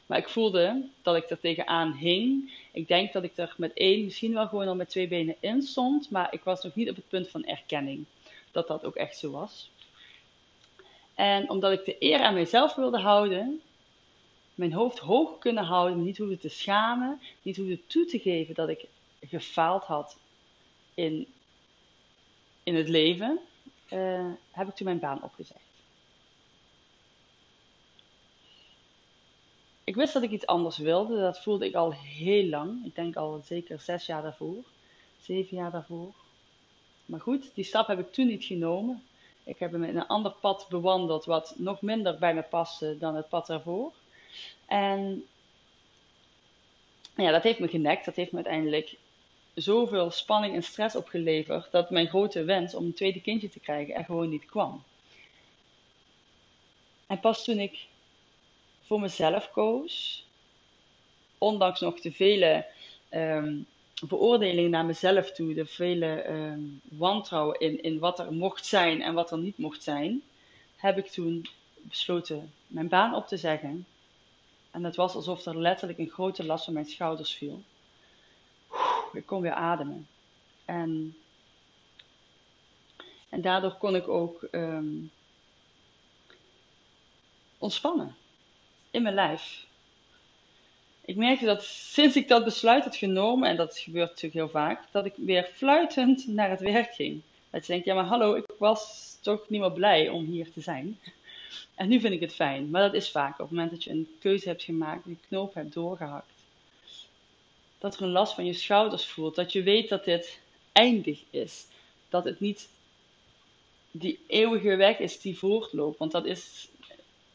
Maar 0.06 0.18
ik 0.18 0.28
voelde 0.28 0.88
dat 1.02 1.16
ik 1.16 1.30
er 1.30 1.40
tegenaan 1.40 1.92
hing. 1.92 2.52
Ik 2.72 2.88
denk 2.88 3.12
dat 3.12 3.22
ik 3.22 3.36
er 3.36 3.54
met 3.56 3.72
één, 3.72 4.04
misschien 4.04 4.34
wel 4.34 4.48
gewoon 4.48 4.68
al 4.68 4.74
met 4.74 4.88
twee 4.88 5.08
benen 5.08 5.36
in 5.40 5.62
stond. 5.62 6.10
Maar 6.10 6.32
ik 6.32 6.44
was 6.44 6.62
nog 6.62 6.74
niet 6.74 6.90
op 6.90 6.96
het 6.96 7.08
punt 7.08 7.28
van 7.28 7.44
erkenning 7.44 8.04
dat 8.52 8.68
dat 8.68 8.84
ook 8.84 8.94
echt 8.94 9.18
zo 9.18 9.30
was. 9.30 9.70
En 11.14 11.50
omdat 11.50 11.72
ik 11.72 11.84
de 11.84 11.96
eer 11.98 12.20
aan 12.20 12.34
mezelf 12.34 12.74
wilde 12.74 12.98
houden, 12.98 13.62
mijn 14.54 14.72
hoofd 14.72 14.98
hoog 14.98 15.38
kunnen 15.38 15.64
houden, 15.64 16.02
niet 16.02 16.18
hoeven 16.18 16.38
te 16.38 16.48
schamen, 16.48 17.20
niet 17.42 17.56
hoeven 17.56 17.86
toe 17.86 18.04
te 18.04 18.18
geven 18.18 18.54
dat 18.54 18.68
ik 18.68 18.86
gefaald 19.20 19.84
had 19.84 20.18
in, 20.94 21.26
in 22.62 22.74
het 22.74 22.88
leven, 22.88 23.40
uh, 23.92 24.32
heb 24.50 24.68
ik 24.68 24.74
toen 24.74 24.86
mijn 24.86 24.98
baan 24.98 25.22
opgezegd. 25.22 25.62
Ik 29.84 29.94
wist 29.94 30.12
dat 30.12 30.22
ik 30.22 30.30
iets 30.30 30.46
anders 30.46 30.78
wilde, 30.78 31.20
dat 31.20 31.42
voelde 31.42 31.66
ik 31.66 31.74
al 31.74 31.92
heel 31.92 32.48
lang. 32.48 32.84
Ik 32.84 32.94
denk 32.94 33.16
al 33.16 33.40
zeker 33.44 33.80
zes 33.80 34.06
jaar 34.06 34.22
daarvoor, 34.22 34.64
zeven 35.20 35.56
jaar 35.56 35.70
daarvoor. 35.70 36.12
Maar 37.06 37.20
goed, 37.20 37.50
die 37.54 37.64
stap 37.64 37.86
heb 37.86 37.98
ik 37.98 38.12
toen 38.12 38.26
niet 38.26 38.44
genomen. 38.44 39.02
Ik 39.44 39.58
heb 39.58 39.72
hem 39.72 39.84
in 39.84 39.96
een 39.96 40.06
ander 40.06 40.32
pad 40.32 40.66
bewandeld, 40.68 41.24
wat 41.24 41.54
nog 41.56 41.82
minder 41.82 42.18
bij 42.18 42.34
me 42.34 42.42
paste 42.42 42.98
dan 42.98 43.14
het 43.14 43.28
pad 43.28 43.46
daarvoor. 43.46 43.92
En 44.74 45.26
ja, 47.16 47.30
dat 47.30 47.42
heeft 47.42 47.58
me 47.58 47.68
genekt. 47.68 48.04
Dat 48.04 48.16
heeft 48.16 48.30
me 48.30 48.36
uiteindelijk 48.36 48.96
zoveel 49.54 50.10
spanning 50.10 50.54
en 50.54 50.62
stress 50.62 50.96
opgeleverd 50.96 51.70
dat 51.70 51.90
mijn 51.90 52.08
grote 52.08 52.44
wens 52.44 52.74
om 52.74 52.84
een 52.84 52.94
tweede 52.94 53.20
kindje 53.20 53.48
te 53.48 53.60
krijgen 53.60 53.94
er 53.94 54.04
gewoon 54.04 54.28
niet 54.28 54.44
kwam. 54.44 54.82
En 57.06 57.20
pas 57.20 57.44
toen 57.44 57.58
ik 57.58 57.86
voor 58.82 59.00
mezelf 59.00 59.50
koos, 59.50 60.24
ondanks 61.38 61.80
nog 61.80 62.00
de 62.00 62.12
vele 62.12 62.66
um, 63.10 63.66
veroordelingen 63.94 64.70
naar 64.70 64.84
mezelf 64.84 65.32
toe, 65.32 65.54
de 65.54 65.66
vele 65.66 66.28
um, 66.28 66.80
wantrouwen 66.84 67.60
in, 67.60 67.82
in 67.82 67.98
wat 67.98 68.18
er 68.18 68.32
mocht 68.32 68.66
zijn 68.66 69.02
en 69.02 69.14
wat 69.14 69.30
er 69.30 69.38
niet 69.38 69.58
mocht 69.58 69.82
zijn, 69.82 70.22
heb 70.76 70.98
ik 70.98 71.06
toen 71.06 71.46
besloten 71.74 72.52
mijn 72.66 72.88
baan 72.88 73.14
op 73.14 73.26
te 73.26 73.36
zeggen. 73.36 73.86
En 74.74 74.84
het 74.84 74.96
was 74.96 75.14
alsof 75.14 75.44
er 75.44 75.58
letterlijk 75.58 75.98
een 75.98 76.10
grote 76.10 76.44
last 76.44 76.64
van 76.64 76.74
mijn 76.74 76.86
schouders 76.86 77.34
viel 77.34 77.62
ik 79.16 79.26
kon 79.26 79.40
weer 79.40 79.52
ademen. 79.52 80.08
En, 80.64 81.16
en 83.28 83.40
daardoor 83.40 83.74
kon 83.74 83.96
ik 83.96 84.08
ook 84.08 84.42
ehm, 84.42 84.94
ontspannen 87.58 88.16
in 88.90 89.02
mijn 89.02 89.14
lijf. 89.14 89.66
Ik 91.00 91.16
merkte 91.16 91.44
dat 91.44 91.64
sinds 91.64 92.16
ik 92.16 92.28
dat 92.28 92.44
besluit 92.44 92.84
had 92.84 92.96
genomen, 92.96 93.48
en 93.48 93.56
dat 93.56 93.78
gebeurt 93.78 94.08
natuurlijk 94.08 94.34
heel 94.34 94.48
vaak, 94.48 94.82
dat 94.90 95.04
ik 95.04 95.12
weer 95.16 95.44
fluitend 95.44 96.26
naar 96.26 96.50
het 96.50 96.60
werk 96.60 96.94
ging. 96.94 97.22
Dat 97.50 97.66
je 97.66 97.72
denkt, 97.72 97.86
ja 97.86 97.94
maar 97.94 98.04
hallo, 98.04 98.34
ik 98.34 98.44
was 98.58 99.12
toch 99.20 99.48
niet 99.48 99.60
meer 99.60 99.72
blij 99.72 100.08
om 100.08 100.24
hier 100.24 100.52
te 100.52 100.60
zijn. 100.60 100.98
En 101.74 101.88
nu 101.88 102.00
vind 102.00 102.14
ik 102.14 102.20
het 102.20 102.34
fijn. 102.34 102.70
Maar 102.70 102.82
dat 102.82 102.94
is 102.94 103.10
vaak 103.10 103.32
op 103.32 103.38
het 103.38 103.50
moment 103.50 103.70
dat 103.70 103.84
je 103.84 103.90
een 103.90 104.08
keuze 104.20 104.48
hebt 104.48 104.62
gemaakt, 104.62 105.04
die 105.04 105.18
knoop 105.28 105.54
hebt 105.54 105.72
doorgehakt 105.72 106.34
dat 107.84 107.96
er 107.96 108.02
een 108.02 108.10
last 108.10 108.34
van 108.34 108.44
je 108.44 108.52
schouders 108.52 109.06
voelt. 109.06 109.34
Dat 109.34 109.52
je 109.52 109.62
weet 109.62 109.88
dat 109.88 110.04
dit 110.04 110.40
eindig 110.72 111.22
is. 111.30 111.66
Dat 112.08 112.24
het 112.24 112.40
niet 112.40 112.68
die 113.90 114.20
eeuwige 114.26 114.76
weg 114.76 114.98
is 114.98 115.20
die 115.20 115.38
voortloopt. 115.38 115.98
Want 115.98 116.12
dat 116.12 116.24
is 116.24 116.68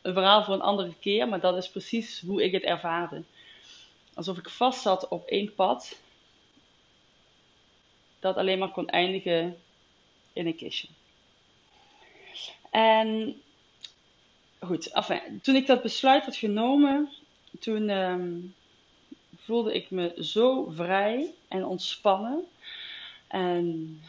een 0.02 0.14
verhaal 0.14 0.44
voor 0.44 0.54
een 0.54 0.62
andere 0.62 0.94
keer, 1.00 1.28
maar 1.28 1.40
dat 1.40 1.58
is 1.58 1.70
precies 1.70 2.22
hoe 2.26 2.44
ik 2.44 2.52
het 2.52 2.64
ervaarde. 2.64 3.24
Alsof 4.14 4.38
ik 4.38 4.50
vast 4.50 4.82
zat 4.82 5.08
op 5.08 5.28
één 5.28 5.56
pad, 5.56 6.00
dat 8.20 8.36
alleen 8.36 8.60
maar 8.60 8.72
kon 8.72 8.90
eindigen 8.90 9.58
in 10.34 10.48
een 10.48 10.56
kistje. 10.56 10.88
En 12.70 13.42
goed, 14.60 14.92
toen 15.42 15.56
ik 15.56 15.68
dat 15.68 15.82
besluit 15.82 16.26
had 16.26 16.36
genomen, 16.36 17.10
toen 17.60 17.90
ehm, 17.90 18.40
voelde 19.38 19.74
ik 19.74 19.92
me 19.92 20.14
zo 20.20 20.70
vrij 20.70 21.34
en 21.48 21.66
ontspannen. 21.66 22.46
En 23.28 24.00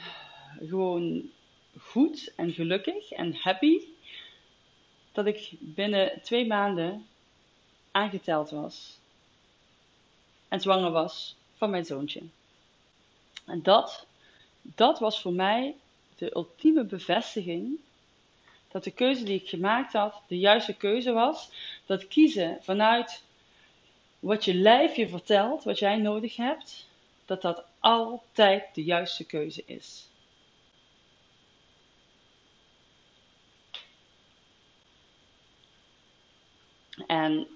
gewoon 0.59 1.31
goed 1.79 2.33
en 2.37 2.53
gelukkig 2.53 3.11
en 3.11 3.35
happy. 3.35 3.81
Dat 5.13 5.27
ik 5.27 5.51
binnen 5.59 6.23
twee 6.23 6.47
maanden 6.47 7.07
aangeteld 7.91 8.51
was. 8.51 8.99
En 10.49 10.61
zwanger 10.61 10.91
was 10.91 11.37
van 11.55 11.71
mijn 11.71 11.85
zoontje. 11.85 12.23
En 13.47 13.63
dat, 13.63 14.07
dat 14.63 14.99
was 14.99 15.21
voor 15.21 15.33
mij 15.33 15.75
de 16.17 16.35
ultieme 16.35 16.85
bevestiging 16.85 17.79
dat 18.71 18.85
de 18.85 18.91
keuze 18.91 19.25
die 19.25 19.41
ik 19.41 19.49
gemaakt 19.49 19.93
had 19.93 20.23
de 20.27 20.39
juiste 20.39 20.77
keuze 20.77 21.13
was. 21.13 21.51
Dat 21.87 22.09
kiezen 22.09 22.59
vanuit 22.61 23.25
wat 24.19 24.45
je 24.45 24.55
lijf 24.55 24.97
je 24.97 25.09
vertelt, 25.09 25.65
wat 25.65 25.79
jij 25.79 25.97
nodig 25.97 26.37
hebt, 26.37 26.87
dat 27.25 27.43
dat 27.43 27.65
altijd 27.79 28.75
de 28.75 28.85
juiste 28.85 29.25
keuze 29.25 29.63
is. 29.67 30.09
En 37.07 37.47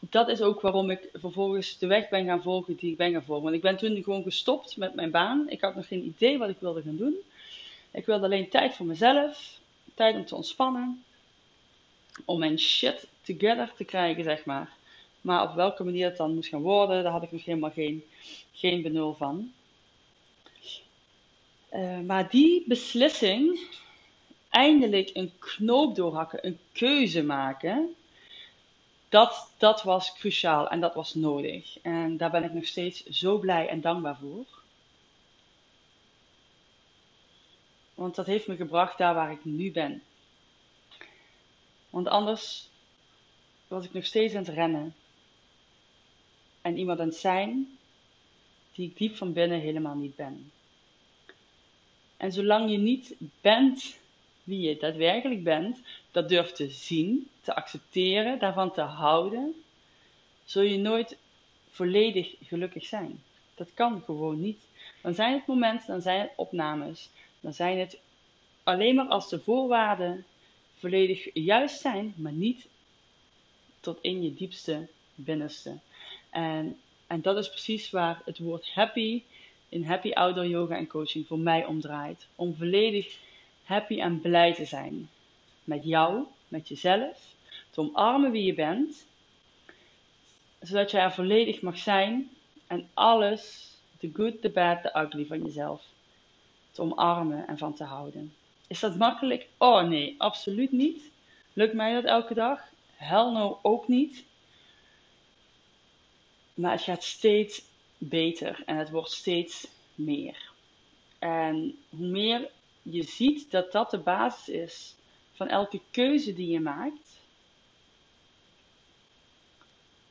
dat 0.00 0.28
is 0.28 0.40
ook 0.40 0.60
waarom 0.60 0.90
ik 0.90 1.08
vervolgens 1.12 1.78
de 1.78 1.86
weg 1.86 2.08
ben 2.08 2.24
gaan 2.24 2.42
volgen 2.42 2.76
die 2.76 2.90
ik 2.90 2.96
ben 2.96 3.12
gaan 3.12 3.24
volgen. 3.24 3.44
Want 3.44 3.56
ik 3.56 3.62
ben 3.62 3.76
toen 3.76 4.02
gewoon 4.02 4.22
gestopt 4.22 4.76
met 4.76 4.94
mijn 4.94 5.10
baan. 5.10 5.48
Ik 5.48 5.60
had 5.60 5.74
nog 5.74 5.86
geen 5.86 6.04
idee 6.04 6.38
wat 6.38 6.48
ik 6.48 6.60
wilde 6.60 6.82
gaan 6.82 6.96
doen. 6.96 7.16
Ik 7.90 8.06
wilde 8.06 8.24
alleen 8.24 8.48
tijd 8.48 8.74
voor 8.74 8.86
mezelf, 8.86 9.58
tijd 9.94 10.16
om 10.16 10.24
te 10.24 10.34
ontspannen, 10.34 11.04
om 12.24 12.38
mijn 12.38 12.58
shit 12.58 13.08
together 13.22 13.72
te 13.76 13.84
krijgen, 13.84 14.24
zeg 14.24 14.44
maar. 14.44 14.72
Maar 15.20 15.42
op 15.42 15.54
welke 15.54 15.84
manier 15.84 16.06
het 16.06 16.16
dan 16.16 16.34
moest 16.34 16.48
gaan 16.48 16.62
worden, 16.62 17.02
daar 17.02 17.12
had 17.12 17.22
ik 17.22 17.32
nog 17.32 17.44
helemaal 17.44 17.70
geen, 17.70 18.04
geen 18.52 18.82
benul 18.82 19.14
van. 19.14 19.52
Uh, 21.72 22.00
maar 22.00 22.30
die 22.30 22.64
beslissing, 22.66 23.60
eindelijk 24.48 25.10
een 25.12 25.32
knoop 25.38 25.94
doorhakken, 25.94 26.46
een 26.46 26.58
keuze 26.72 27.22
maken, 27.22 27.94
dat, 29.08 29.52
dat 29.58 29.82
was 29.82 30.12
cruciaal 30.12 30.68
en 30.68 30.80
dat 30.80 30.94
was 30.94 31.14
nodig. 31.14 31.78
En 31.82 32.16
daar 32.16 32.30
ben 32.30 32.44
ik 32.44 32.52
nog 32.52 32.66
steeds 32.66 33.04
zo 33.04 33.38
blij 33.38 33.68
en 33.68 33.80
dankbaar 33.80 34.16
voor. 34.16 34.59
Want 38.00 38.14
dat 38.14 38.26
heeft 38.26 38.46
me 38.46 38.56
gebracht 38.56 38.98
daar 38.98 39.14
waar 39.14 39.32
ik 39.32 39.44
nu 39.44 39.72
ben. 39.72 40.02
Want 41.90 42.08
anders 42.08 42.68
was 43.68 43.84
ik 43.84 43.92
nog 43.92 44.04
steeds 44.04 44.34
aan 44.34 44.44
het 44.44 44.54
rennen. 44.54 44.94
En 46.60 46.76
iemand 46.78 47.00
aan 47.00 47.06
het 47.06 47.16
zijn 47.16 47.78
die 48.72 48.88
ik 48.88 48.96
diep 48.96 49.16
van 49.16 49.32
binnen 49.32 49.60
helemaal 49.60 49.94
niet 49.94 50.16
ben. 50.16 50.52
En 52.16 52.32
zolang 52.32 52.70
je 52.70 52.78
niet 52.78 53.14
bent 53.40 53.98
wie 54.44 54.60
je 54.60 54.76
daadwerkelijk 54.76 55.42
bent, 55.42 55.80
dat 56.10 56.28
durft 56.28 56.56
te 56.56 56.70
zien, 56.70 57.28
te 57.40 57.54
accepteren, 57.54 58.38
daarvan 58.38 58.72
te 58.72 58.80
houden, 58.80 59.62
zul 60.44 60.62
je 60.62 60.78
nooit 60.78 61.16
volledig 61.70 62.34
gelukkig 62.42 62.84
zijn. 62.84 63.22
Dat 63.54 63.74
kan 63.74 64.02
gewoon 64.04 64.40
niet. 64.40 64.60
Dan 65.02 65.14
zijn 65.14 65.32
het 65.32 65.46
momenten, 65.46 65.86
dan 65.86 66.02
zijn 66.02 66.20
het 66.20 66.32
opnames, 66.36 67.10
dan 67.40 67.54
zijn 67.54 67.78
het 67.78 67.98
alleen 68.62 68.94
maar 68.94 69.08
als 69.08 69.28
de 69.28 69.40
voorwaarden 69.40 70.24
volledig 70.78 71.28
juist 71.34 71.80
zijn, 71.80 72.14
maar 72.16 72.32
niet 72.32 72.66
tot 73.80 73.98
in 74.00 74.22
je 74.22 74.34
diepste 74.34 74.88
binnenste. 75.14 75.78
En, 76.30 76.78
en 77.06 77.22
dat 77.22 77.36
is 77.36 77.48
precies 77.48 77.90
waar 77.90 78.22
het 78.24 78.38
woord 78.38 78.70
happy 78.74 79.22
in 79.70 79.84
happy 79.84 80.12
outdoor 80.12 80.46
yoga 80.46 80.76
en 80.76 80.86
coaching 80.86 81.26
voor 81.26 81.38
mij 81.38 81.64
omdraait. 81.64 82.26
Om 82.36 82.54
volledig 82.54 83.18
happy 83.64 84.00
en 84.00 84.20
blij 84.20 84.54
te 84.54 84.64
zijn. 84.64 85.10
Met 85.64 85.84
jou, 85.84 86.24
met 86.48 86.68
jezelf. 86.68 87.34
Te 87.70 87.80
omarmen 87.80 88.30
wie 88.30 88.44
je 88.44 88.54
bent. 88.54 89.06
Zodat 90.60 90.90
je 90.90 90.98
er 90.98 91.12
volledig 91.12 91.60
mag 91.60 91.78
zijn. 91.78 92.30
En 92.66 92.88
alles, 92.94 93.70
the 93.98 94.10
good, 94.12 94.42
the 94.42 94.50
bad, 94.50 94.82
the 94.82 94.98
ugly 94.98 95.26
van 95.26 95.42
jezelf. 95.42 95.84
Te 96.70 96.82
omarmen 96.82 97.46
en 97.46 97.58
van 97.58 97.74
te 97.74 97.84
houden. 97.84 98.34
Is 98.66 98.80
dat 98.80 98.96
makkelijk? 98.96 99.48
Oh 99.58 99.82
nee, 99.82 100.14
absoluut 100.18 100.72
niet. 100.72 101.10
Lukt 101.52 101.74
mij 101.74 101.94
dat 101.94 102.04
elke 102.04 102.34
dag? 102.34 102.60
Hell 102.96 103.30
no, 103.30 103.58
ook 103.62 103.88
niet. 103.88 104.24
Maar 106.54 106.72
het 106.72 106.82
gaat 106.82 107.04
steeds 107.04 107.62
beter 107.98 108.62
en 108.66 108.76
het 108.76 108.90
wordt 108.90 109.10
steeds 109.10 109.68
meer. 109.94 110.50
En 111.18 111.78
hoe 111.88 112.06
meer 112.06 112.50
je 112.82 113.02
ziet 113.02 113.50
dat 113.50 113.72
dat 113.72 113.90
de 113.90 113.98
basis 113.98 114.48
is 114.48 114.94
van 115.32 115.48
elke 115.48 115.80
keuze 115.90 116.34
die 116.34 116.50
je 116.50 116.60
maakt, 116.60 117.18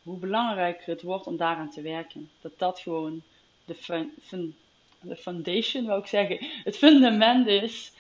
hoe 0.04 0.18
belangrijker 0.18 0.88
het 0.88 1.02
wordt 1.02 1.28
om 1.28 1.38
daaraan 1.38 1.70
te 1.70 1.82
werken. 1.82 2.30
Dat 2.42 2.60
dat 2.60 2.80
gewoon 2.80 3.22
de, 3.66 3.76
fun, 3.76 4.56
de 5.02 5.16
foundation, 5.16 5.86
wou 5.86 6.00
ik 6.00 6.08
zeggen, 6.08 6.38
het 6.64 6.78
fundament 6.78 7.48
is 7.48 7.92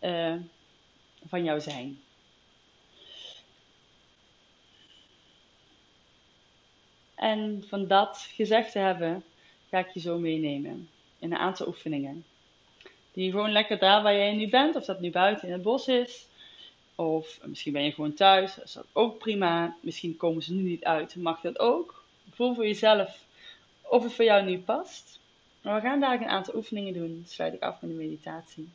uh, 0.00 0.34
van 1.28 1.44
jouw 1.44 1.58
zijn. 1.58 2.00
En 7.14 7.64
van 7.68 7.86
dat 7.86 8.28
gezegd 8.34 8.72
te 8.72 8.78
hebben, 8.78 9.24
ga 9.70 9.78
ik 9.78 9.90
je 9.94 10.00
zo 10.00 10.18
meenemen 10.18 10.88
in 11.18 11.32
een 11.32 11.38
aantal 11.38 11.66
oefeningen. 11.66 12.24
Die 13.12 13.30
gewoon 13.30 13.52
lekker 13.52 13.78
daar 13.78 14.02
waar 14.02 14.14
jij 14.14 14.34
nu 14.34 14.48
bent, 14.48 14.76
of 14.76 14.84
dat 14.84 15.00
nu 15.00 15.10
buiten 15.10 15.46
in 15.46 15.52
het 15.52 15.62
bos 15.62 15.88
is, 15.88 16.26
of 16.94 17.38
misschien 17.42 17.72
ben 17.72 17.84
je 17.84 17.92
gewoon 17.92 18.14
thuis, 18.14 18.54
dat 18.54 18.64
is 18.64 18.72
dat 18.72 18.86
ook 18.92 19.18
prima. 19.18 19.76
Misschien 19.80 20.16
komen 20.16 20.42
ze 20.42 20.52
nu 20.52 20.62
niet 20.62 20.84
uit, 20.84 21.16
mag 21.16 21.40
dat 21.40 21.58
ook. 21.58 22.04
Voel 22.30 22.54
voor 22.54 22.66
jezelf 22.66 23.24
of 23.82 24.02
het 24.02 24.12
voor 24.12 24.24
jou 24.24 24.44
nu 24.44 24.58
past. 24.58 25.20
We 25.74 25.80
gaan 25.80 26.00
daar 26.00 26.20
een 26.20 26.28
aantal 26.28 26.54
oefeningen 26.54 26.92
doen. 26.92 27.14
Dan 27.14 27.26
sluit 27.26 27.54
ik 27.54 27.62
af 27.62 27.80
met 27.80 27.90
een 27.90 27.96
meditatie. 27.96 28.68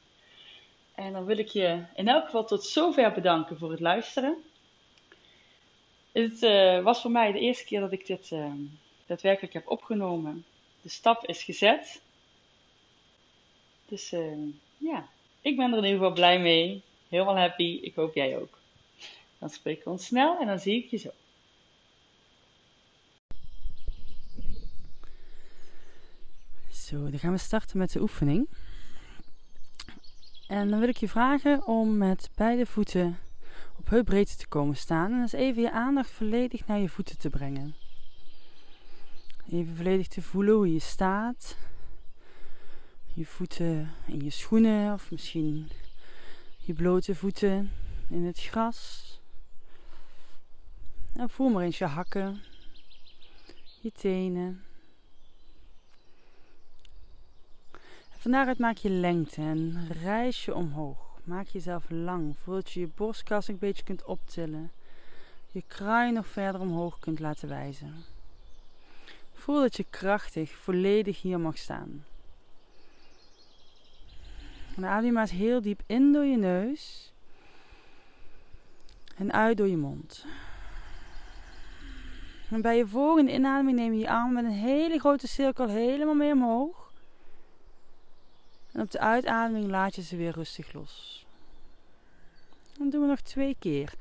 En 0.95 1.13
dan 1.13 1.25
wil 1.25 1.37
ik 1.37 1.47
je 1.47 1.83
in 1.95 2.07
elk 2.07 2.25
geval 2.25 2.45
tot 2.45 2.65
zover 2.65 3.11
bedanken 3.11 3.57
voor 3.57 3.71
het 3.71 3.79
luisteren. 3.79 4.43
Het 6.11 6.41
uh, 6.41 6.83
was 6.83 7.01
voor 7.01 7.11
mij 7.11 7.31
de 7.31 7.39
eerste 7.39 7.65
keer 7.65 7.79
dat 7.79 7.91
ik 7.91 8.05
dit 8.05 8.31
uh, 8.31 8.51
daadwerkelijk 9.05 9.53
heb 9.53 9.67
opgenomen. 9.67 10.45
De 10.81 10.89
stap 10.89 11.25
is 11.25 11.43
gezet. 11.43 12.01
Dus 13.85 14.11
uh, 14.11 14.53
ja, 14.77 15.07
ik 15.41 15.57
ben 15.57 15.71
er 15.71 15.77
in 15.77 15.83
ieder 15.83 15.99
geval 15.99 16.13
blij 16.13 16.39
mee. 16.39 16.81
Helemaal 17.09 17.37
happy. 17.37 17.79
Ik 17.81 17.95
hoop 17.95 18.13
jij 18.15 18.37
ook. 18.37 18.59
Dan 19.39 19.49
spreken 19.49 19.83
we 19.83 19.89
ons 19.89 20.05
snel 20.05 20.39
en 20.39 20.47
dan 20.47 20.59
zie 20.59 20.83
ik 20.83 20.89
je 20.89 20.97
zo. 20.97 21.09
Zo, 26.93 27.09
dan 27.09 27.19
gaan 27.19 27.31
we 27.31 27.37
starten 27.37 27.77
met 27.77 27.91
de 27.91 28.01
oefening. 28.01 28.49
En 30.47 30.69
dan 30.69 30.79
wil 30.79 30.87
ik 30.87 30.97
je 30.97 31.09
vragen 31.09 31.67
om 31.67 31.97
met 31.97 32.29
beide 32.35 32.65
voeten 32.65 33.17
op 33.77 33.89
heupbreedte 33.89 34.35
te 34.35 34.47
komen 34.47 34.75
staan. 34.75 35.11
En 35.11 35.21
dus 35.21 35.31
even 35.31 35.61
je 35.61 35.71
aandacht 35.71 36.09
volledig 36.09 36.67
naar 36.67 36.79
je 36.79 36.89
voeten 36.89 37.17
te 37.17 37.29
brengen. 37.29 37.75
Even 39.49 39.75
volledig 39.75 40.07
te 40.07 40.21
voelen 40.21 40.55
hoe 40.55 40.73
je 40.73 40.79
staat. 40.79 41.57
Je 43.13 43.25
voeten 43.25 43.91
in 44.07 44.23
je 44.23 44.29
schoenen 44.29 44.93
of 44.93 45.11
misschien 45.11 45.69
je 46.57 46.73
blote 46.73 47.15
voeten 47.15 47.71
in 48.09 48.23
het 48.23 48.39
gras. 48.39 49.19
En 51.15 51.29
voel 51.29 51.49
maar 51.49 51.63
eens 51.63 51.77
je 51.77 51.85
hakken, 51.85 52.41
je 53.81 53.91
tenen. 53.91 54.63
Van 58.23 58.31
daaruit 58.31 58.59
maak 58.59 58.77
je 58.77 58.89
lengte 58.89 59.41
en 59.41 59.87
reis 60.01 60.45
je 60.45 60.55
omhoog. 60.55 60.97
Maak 61.23 61.47
jezelf 61.47 61.89
lang. 61.89 62.35
Voel 62.37 62.55
dat 62.55 62.71
je 62.71 62.79
je 62.79 62.89
borstkas 62.95 63.47
een 63.47 63.57
beetje 63.57 63.83
kunt 63.83 64.03
optillen. 64.03 64.71
Je 65.51 65.63
kruin 65.67 66.13
nog 66.13 66.27
verder 66.27 66.61
omhoog 66.61 66.99
kunt 66.99 67.19
laten 67.19 67.49
wijzen. 67.49 67.95
Voel 69.33 69.61
dat 69.61 69.77
je 69.77 69.85
krachtig, 69.89 70.51
volledig 70.51 71.21
hier 71.21 71.39
mag 71.39 71.57
staan. 71.57 72.05
En 74.75 74.85
adem 74.85 75.13
maar 75.13 75.21
eens 75.21 75.31
heel 75.31 75.61
diep 75.61 75.81
in 75.85 76.13
door 76.13 76.25
je 76.25 76.37
neus. 76.37 77.13
En 79.17 79.33
uit 79.33 79.57
door 79.57 79.67
je 79.67 79.77
mond. 79.77 80.25
En 82.49 82.61
bij 82.61 82.77
je 82.77 82.87
volgende 82.87 83.33
inademing 83.33 83.77
neem 83.77 83.93
je 83.93 83.99
je 83.99 84.09
arm 84.09 84.33
met 84.33 84.43
een 84.43 84.51
hele 84.51 84.99
grote 84.99 85.27
cirkel 85.27 85.67
helemaal 85.67 86.15
mee 86.15 86.31
omhoog. 86.31 86.82
En 88.73 88.81
op 88.81 88.91
de 88.91 88.99
uitademing 88.99 89.69
laat 89.69 89.95
je 89.95 90.01
ze 90.01 90.15
weer 90.15 90.31
rustig 90.31 90.73
los. 90.73 91.25
Dan 92.77 92.89
doen 92.89 93.01
we 93.01 93.07
nog 93.07 93.21
twee 93.21 93.55
keer. 93.59 93.93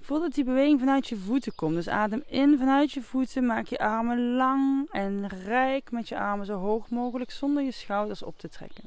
Voel 0.00 0.20
dat 0.20 0.34
die 0.34 0.44
beweging 0.44 0.78
vanuit 0.78 1.08
je 1.08 1.16
voeten 1.16 1.54
komt. 1.54 1.74
Dus 1.74 1.88
adem 1.88 2.22
in 2.26 2.58
vanuit 2.58 2.92
je 2.92 3.02
voeten. 3.02 3.46
Maak 3.46 3.66
je 3.66 3.78
armen 3.78 4.34
lang 4.34 4.88
en 4.90 5.28
rijk 5.28 5.90
met 5.90 6.08
je 6.08 6.18
armen 6.18 6.46
zo 6.46 6.58
hoog 6.58 6.90
mogelijk 6.90 7.30
zonder 7.30 7.62
je 7.62 7.70
schouders 7.70 8.22
op 8.22 8.38
te 8.38 8.48
trekken. 8.48 8.84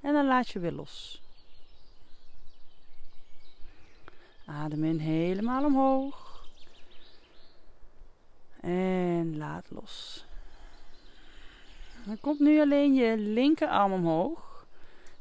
En 0.00 0.12
dan 0.12 0.26
laat 0.26 0.48
je 0.48 0.58
weer 0.58 0.72
los. 0.72 1.22
Adem 4.46 4.84
in 4.84 4.98
helemaal 4.98 5.64
omhoog. 5.64 6.44
En 8.60 9.36
laat 9.36 9.66
los. 9.70 10.24
Dan 12.04 12.20
komt 12.20 12.40
nu 12.40 12.60
alleen 12.60 12.94
je 12.94 13.16
linkerarm 13.16 13.92
omhoog. 13.92 14.49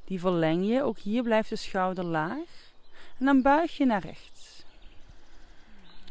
Die 0.10 0.20
verleng 0.20 0.68
je. 0.68 0.84
Ook 0.84 0.98
hier 0.98 1.24
blijft 1.24 1.50
de 1.50 1.56
schouder 1.56 2.04
laag. 2.04 2.72
En 3.18 3.26
dan 3.26 3.42
buig 3.42 3.78
je 3.78 3.86
naar 3.86 4.02
rechts. 4.02 4.64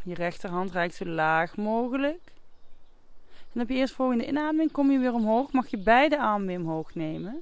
Je 0.02 0.14
rechterhand 0.14 0.70
reikt 0.70 0.94
zo 0.94 1.04
laag 1.04 1.56
mogelijk. 1.56 2.32
En 3.52 3.60
op 3.60 3.68
je 3.68 3.74
eerstvolgende 3.74 4.26
inademing 4.26 4.72
kom 4.72 4.90
je 4.90 4.98
weer 4.98 5.12
omhoog. 5.12 5.52
Mag 5.52 5.68
je 5.68 5.78
beide 5.78 6.18
armen 6.18 6.46
weer 6.46 6.58
omhoog 6.58 6.94
nemen. 6.94 7.32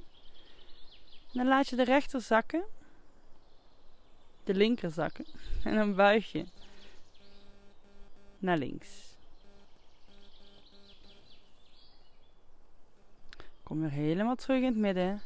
En 1.31 1.33
dan 1.33 1.47
laat 1.47 1.67
je 1.67 1.75
de 1.75 1.83
rechter 1.83 2.21
zakken. 2.21 2.63
De 4.43 4.53
linker 4.53 4.91
zakken. 4.91 5.25
En 5.63 5.75
dan 5.75 5.95
buig 5.95 6.31
je 6.31 6.45
naar 8.37 8.57
links. 8.57 9.15
Kom 13.63 13.79
weer 13.79 13.91
helemaal 13.91 14.35
terug 14.35 14.57
in 14.57 14.65
het 14.65 14.77
midden. 14.77 15.21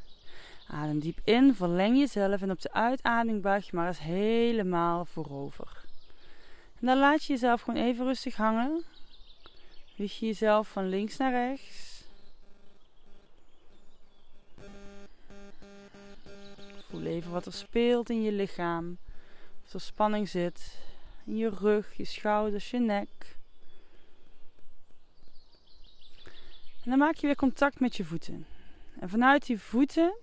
Adem 0.72 1.00
diep 1.00 1.20
in, 1.24 1.56
verleng 1.56 1.98
jezelf 1.98 2.42
en 2.42 2.52
op 2.52 2.62
de 2.62 2.74
uitademing 2.74 3.42
buig 3.42 3.66
je 3.66 3.76
maar 3.76 3.88
eens 3.88 4.00
helemaal 4.00 5.06
voorover. 5.06 5.86
En 6.80 6.88
dan 6.88 6.98
laat 6.98 7.24
je 7.24 7.34
jezelf 7.34 7.62
gewoon 7.62 7.84
even 7.84 8.06
rustig 8.06 8.36
hangen. 8.36 8.84
Wieg 9.96 10.20
je 10.20 10.26
jezelf 10.26 10.68
van 10.68 10.90
links 10.90 11.18
naar 11.18 11.32
rechts. 11.32 12.04
Voel 16.90 17.04
even 17.04 17.32
wat 17.32 17.46
er 17.46 17.54
speelt 17.54 18.10
in 18.10 18.22
je 18.22 18.32
lichaam. 18.32 18.98
Of 19.66 19.74
er 19.74 19.82
spanning 19.82 20.30
zit 20.30 20.78
in 21.26 21.38
je 21.38 21.50
rug, 21.50 21.94
je 21.98 22.06
schouders, 22.06 22.72
je 22.72 22.80
nek. 22.80 23.38
En 26.84 26.90
dan 26.90 26.98
maak 26.98 27.16
je 27.16 27.28
weer 27.28 27.36
contact 27.36 27.80
met 27.80 27.96
je 27.96 28.06
voeten. 28.06 28.46
En 29.00 29.10
vanuit 29.10 29.46
die 29.46 29.60
voeten 29.60 30.14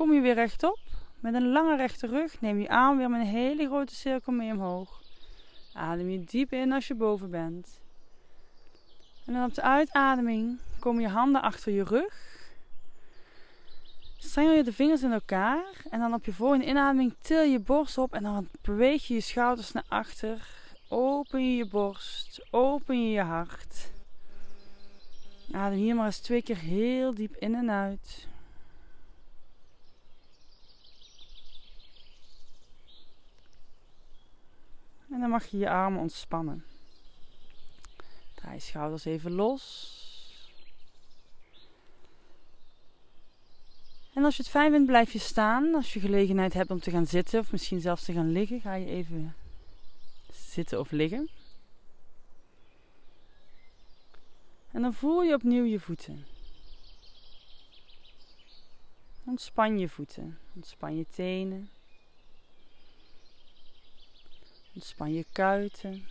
kom 0.00 0.12
je 0.12 0.20
weer 0.20 0.34
rechtop. 0.34 0.78
Met 1.18 1.34
een 1.34 1.48
lange 1.48 1.76
rechte 1.76 2.06
rug 2.06 2.40
neem 2.40 2.60
je 2.60 2.68
arm 2.68 2.96
weer 2.96 3.10
met 3.10 3.20
een 3.20 3.26
hele 3.26 3.66
grote 3.66 3.94
cirkel 3.94 4.32
mee 4.32 4.52
omhoog. 4.52 5.02
Adem 5.72 6.10
je 6.10 6.24
diep 6.24 6.52
in 6.52 6.72
als 6.72 6.88
je 6.88 6.94
boven 6.94 7.30
bent. 7.30 7.80
En 9.26 9.32
dan 9.32 9.44
op 9.44 9.54
de 9.54 9.62
uitademing 9.62 10.58
komen 10.78 11.02
je 11.02 11.08
handen 11.08 11.42
achter 11.42 11.72
je 11.72 11.84
rug. 11.84 12.38
Strengel 14.16 14.54
je 14.54 14.64
de 14.64 14.72
vingers 14.72 15.02
in 15.02 15.12
elkaar 15.12 15.64
en 15.90 16.00
dan 16.00 16.14
op 16.14 16.24
je 16.24 16.32
volgende 16.32 16.66
inademing 16.66 17.14
til 17.20 17.42
je 17.42 17.58
borst 17.58 17.98
op 17.98 18.14
en 18.14 18.22
dan 18.22 18.48
beweeg 18.62 19.06
je 19.06 19.14
je 19.14 19.20
schouders 19.20 19.72
naar 19.72 19.86
achter. 19.88 20.48
Open 20.88 21.50
je 21.50 21.56
je 21.56 21.66
borst, 21.66 22.46
open 22.50 23.02
je 23.02 23.10
je 23.10 23.22
hart. 23.22 23.90
Adem 25.52 25.78
hier 25.78 25.94
maar 25.94 26.06
eens 26.06 26.20
twee 26.20 26.42
keer 26.42 26.58
heel 26.58 27.14
diep 27.14 27.36
in 27.36 27.54
en 27.54 27.70
uit. 27.70 28.28
En 35.10 35.20
dan 35.20 35.30
mag 35.30 35.46
je 35.46 35.58
je 35.58 35.70
armen 35.70 36.00
ontspannen. 36.00 36.64
Draai 38.34 38.54
je 38.54 38.60
schouders 38.60 39.04
even 39.04 39.32
los. 39.32 39.98
En 44.14 44.24
als 44.24 44.36
je 44.36 44.42
het 44.42 44.50
fijn 44.50 44.70
vindt, 44.70 44.86
blijf 44.86 45.12
je 45.12 45.18
staan. 45.18 45.74
Als 45.74 45.92
je 45.92 46.00
gelegenheid 46.00 46.52
hebt 46.52 46.70
om 46.70 46.80
te 46.80 46.90
gaan 46.90 47.06
zitten 47.06 47.40
of 47.40 47.52
misschien 47.52 47.80
zelfs 47.80 48.04
te 48.04 48.12
gaan 48.12 48.32
liggen, 48.32 48.60
ga 48.60 48.74
je 48.74 48.86
even 48.86 49.34
zitten 50.32 50.80
of 50.80 50.90
liggen. 50.90 51.28
En 54.70 54.82
dan 54.82 54.94
voel 54.94 55.22
je 55.22 55.34
opnieuw 55.34 55.64
je 55.64 55.80
voeten. 55.80 56.26
Ontspan 59.24 59.78
je 59.78 59.88
voeten. 59.88 60.38
Ontspan 60.54 60.96
je 60.96 61.06
tenen. 61.10 61.70
Ontspan 64.74 65.12
je 65.12 65.24
kuiten. 65.32 66.06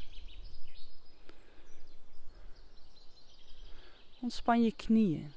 Ontspan 4.20 4.64
je 4.64 4.72
knieën. 4.72 5.32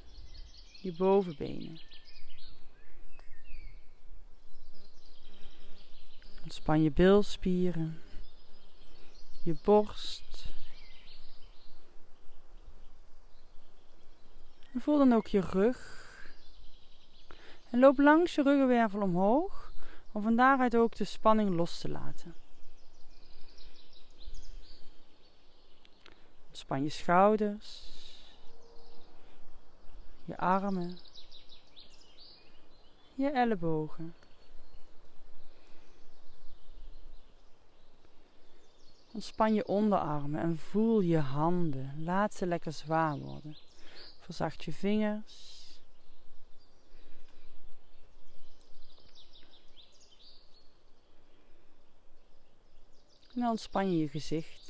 Je 0.83 0.93
bovenbenen. 0.93 1.79
Ontspan 6.43 6.83
je 6.83 6.91
bilspieren, 6.91 8.03
je 9.43 9.57
borst. 9.65 10.49
Voel 14.75 14.99
dan 14.99 15.13
ook 15.13 15.27
je 15.27 15.41
rug. 15.41 16.01
En 17.71 17.79
loop 17.79 17.99
langs 17.99 18.35
je 18.35 18.43
ruggenwervel 18.43 19.01
omhoog, 19.01 19.73
Om 20.13 20.23
van 20.23 20.37
daaruit 20.37 20.77
ook 20.77 20.97
de 20.97 21.05
spanning 21.05 21.51
los 21.57 21.79
te 21.79 21.89
laten. 21.89 22.42
Ontspan 26.53 26.83
je 26.83 26.89
schouders, 26.89 27.93
je 30.25 30.37
armen, 30.37 30.99
je 33.15 33.31
ellebogen. 33.31 34.15
Ontspan 39.13 39.55
je 39.55 39.67
onderarmen 39.67 40.41
en 40.41 40.59
voel 40.59 41.01
je 41.01 41.19
handen. 41.19 42.05
Laat 42.05 42.35
ze 42.35 42.47
lekker 42.47 42.73
zwaar 42.73 43.19
worden. 43.19 43.57
Verzacht 44.21 44.65
je 44.65 44.73
vingers. 44.73 45.61
En 53.35 53.41
dan 53.41 53.51
ontspan 53.51 53.93
je 53.93 53.99
je 53.99 54.09
gezicht. 54.09 54.62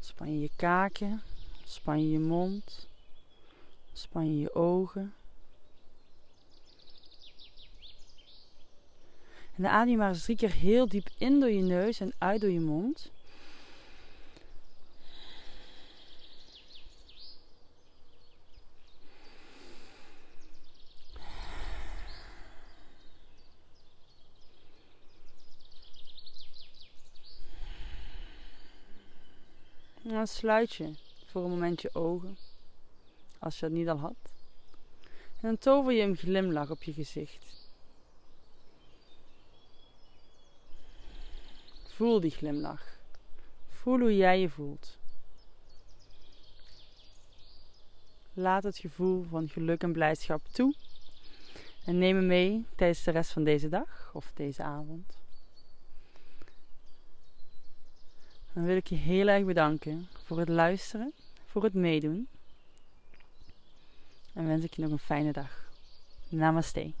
Ontspan 0.00 0.32
je 0.32 0.40
je 0.40 0.50
kaken. 0.56 1.22
Ontspan 1.60 2.02
je 2.02 2.10
je 2.10 2.18
mond. 2.18 2.88
Ontspan 3.88 4.34
je 4.34 4.40
je 4.40 4.54
ogen. 4.54 5.14
En 9.56 9.66
adem 9.66 9.96
maar 9.96 10.08
eens 10.08 10.22
drie 10.22 10.36
keer 10.36 10.52
heel 10.52 10.88
diep 10.88 11.08
in 11.18 11.40
door 11.40 11.50
je 11.50 11.62
neus 11.62 12.00
en 12.00 12.12
uit 12.18 12.40
door 12.40 12.50
je 12.50 12.60
mond. 12.60 13.10
En 30.04 30.10
dan 30.10 30.26
sluit 30.26 30.74
je 30.74 30.94
voor 31.26 31.44
een 31.44 31.50
moment 31.50 31.82
je 31.82 31.94
ogen, 31.94 32.36
als 33.38 33.54
je 33.54 33.66
dat 33.66 33.74
niet 33.74 33.88
al 33.88 33.98
had. 33.98 34.32
En 35.10 35.48
dan 35.48 35.58
tover 35.58 35.92
je 35.92 36.02
een 36.02 36.16
glimlach 36.16 36.70
op 36.70 36.82
je 36.82 36.92
gezicht. 36.92 37.68
Voel 41.88 42.20
die 42.20 42.30
glimlach. 42.30 42.98
Voel 43.70 43.98
hoe 43.98 44.16
jij 44.16 44.40
je 44.40 44.48
voelt. 44.48 44.98
Laat 48.32 48.62
het 48.62 48.78
gevoel 48.78 49.22
van 49.22 49.48
geluk 49.48 49.82
en 49.82 49.92
blijdschap 49.92 50.46
toe. 50.52 50.74
En 51.84 51.98
neem 51.98 52.16
me 52.16 52.22
mee 52.22 52.64
tijdens 52.76 53.02
de 53.02 53.10
rest 53.10 53.32
van 53.32 53.44
deze 53.44 53.68
dag 53.68 54.10
of 54.14 54.32
deze 54.34 54.62
avond. 54.62 55.19
Dan 58.52 58.64
wil 58.64 58.76
ik 58.76 58.86
je 58.86 58.96
heel 58.96 59.28
erg 59.28 59.44
bedanken 59.44 60.08
voor 60.24 60.38
het 60.38 60.48
luisteren, 60.48 61.12
voor 61.46 61.64
het 61.64 61.74
meedoen. 61.74 62.28
En 64.32 64.46
wens 64.46 64.64
ik 64.64 64.74
je 64.74 64.82
nog 64.82 64.90
een 64.90 64.98
fijne 64.98 65.32
dag. 65.32 65.68
Namaste. 66.28 66.92